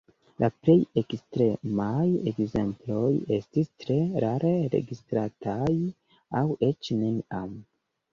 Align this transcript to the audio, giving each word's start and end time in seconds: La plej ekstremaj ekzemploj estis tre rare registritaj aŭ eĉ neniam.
La 0.41 0.47
plej 0.67 0.75
ekstremaj 0.99 2.05
ekzemploj 2.31 3.11
estis 3.37 3.69
tre 3.83 3.97
rare 4.25 4.53
registritaj 4.77 5.75
aŭ 6.41 6.43
eĉ 6.71 6.91
neniam. 7.03 7.53